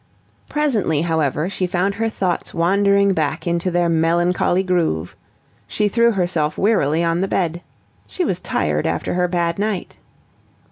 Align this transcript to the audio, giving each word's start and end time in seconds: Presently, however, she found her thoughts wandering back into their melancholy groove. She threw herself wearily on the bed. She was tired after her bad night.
Presently, 0.49 1.03
however, 1.03 1.47
she 1.47 1.67
found 1.67 1.93
her 1.93 2.09
thoughts 2.09 2.55
wandering 2.55 3.13
back 3.13 3.45
into 3.45 3.69
their 3.69 3.87
melancholy 3.87 4.63
groove. 4.63 5.15
She 5.67 5.87
threw 5.87 6.13
herself 6.13 6.57
wearily 6.57 7.03
on 7.03 7.21
the 7.21 7.27
bed. 7.27 7.61
She 8.07 8.25
was 8.25 8.39
tired 8.39 8.87
after 8.87 9.13
her 9.13 9.27
bad 9.27 9.59
night. 9.59 9.97